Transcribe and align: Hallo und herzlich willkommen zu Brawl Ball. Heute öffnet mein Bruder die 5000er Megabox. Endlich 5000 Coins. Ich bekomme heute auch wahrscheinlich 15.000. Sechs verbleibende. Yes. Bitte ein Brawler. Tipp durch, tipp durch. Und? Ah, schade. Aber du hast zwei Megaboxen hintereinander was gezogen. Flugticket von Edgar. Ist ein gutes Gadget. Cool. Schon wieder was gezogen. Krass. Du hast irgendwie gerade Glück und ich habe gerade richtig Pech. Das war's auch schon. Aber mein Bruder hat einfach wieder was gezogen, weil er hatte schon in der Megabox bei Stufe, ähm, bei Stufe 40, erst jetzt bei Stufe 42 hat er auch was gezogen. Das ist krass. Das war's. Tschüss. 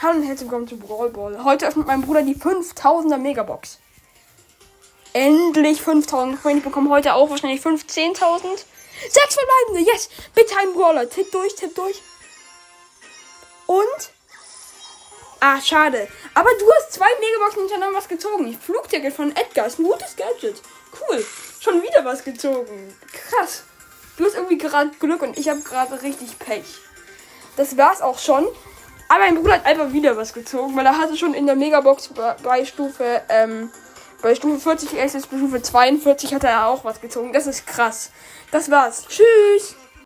Hallo 0.00 0.18
und 0.18 0.22
herzlich 0.22 0.48
willkommen 0.48 0.68
zu 0.68 0.76
Brawl 0.76 1.10
Ball. 1.10 1.42
Heute 1.42 1.66
öffnet 1.66 1.88
mein 1.88 2.02
Bruder 2.02 2.22
die 2.22 2.36
5000er 2.36 3.16
Megabox. 3.16 3.80
Endlich 5.12 5.82
5000 5.82 6.40
Coins. 6.40 6.58
Ich 6.58 6.62
bekomme 6.62 6.88
heute 6.88 7.14
auch 7.14 7.28
wahrscheinlich 7.30 7.60
15.000. 7.60 8.16
Sechs 9.08 9.34
verbleibende. 9.34 9.90
Yes. 9.90 10.08
Bitte 10.36 10.56
ein 10.56 10.72
Brawler. 10.72 11.10
Tipp 11.10 11.32
durch, 11.32 11.52
tipp 11.56 11.74
durch. 11.74 12.00
Und? 13.66 14.12
Ah, 15.40 15.60
schade. 15.60 16.06
Aber 16.32 16.50
du 16.60 16.72
hast 16.74 16.92
zwei 16.92 17.08
Megaboxen 17.18 17.62
hintereinander 17.62 17.98
was 17.98 18.06
gezogen. 18.06 18.56
Flugticket 18.56 19.12
von 19.12 19.34
Edgar. 19.34 19.66
Ist 19.66 19.80
ein 19.80 19.84
gutes 19.84 20.14
Gadget. 20.14 20.62
Cool. 20.92 21.26
Schon 21.58 21.82
wieder 21.82 22.04
was 22.04 22.22
gezogen. 22.22 22.96
Krass. 23.12 23.64
Du 24.16 24.24
hast 24.24 24.36
irgendwie 24.36 24.58
gerade 24.58 24.90
Glück 25.00 25.22
und 25.22 25.36
ich 25.36 25.48
habe 25.48 25.58
gerade 25.62 26.00
richtig 26.02 26.38
Pech. 26.38 26.66
Das 27.56 27.76
war's 27.76 28.00
auch 28.00 28.20
schon. 28.20 28.46
Aber 29.08 29.20
mein 29.20 29.36
Bruder 29.36 29.54
hat 29.54 29.66
einfach 29.66 29.92
wieder 29.92 30.16
was 30.16 30.34
gezogen, 30.34 30.76
weil 30.76 30.84
er 30.84 30.98
hatte 30.98 31.16
schon 31.16 31.32
in 31.32 31.46
der 31.46 31.56
Megabox 31.56 32.10
bei 32.42 32.64
Stufe, 32.66 33.22
ähm, 33.30 33.70
bei 34.20 34.34
Stufe 34.34 34.60
40, 34.60 34.94
erst 34.94 35.14
jetzt 35.14 35.30
bei 35.30 35.38
Stufe 35.38 35.62
42 35.62 36.34
hat 36.34 36.44
er 36.44 36.66
auch 36.66 36.84
was 36.84 37.00
gezogen. 37.00 37.32
Das 37.32 37.46
ist 37.46 37.66
krass. 37.66 38.10
Das 38.50 38.70
war's. 38.70 39.06
Tschüss. 39.08 39.77